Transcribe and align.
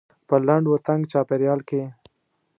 په 0.27 0.35
لنډ 0.47 0.65
و 0.67 0.75
تنګ 0.87 1.01
چاپيریال 1.11 1.59
کې. 1.69 1.81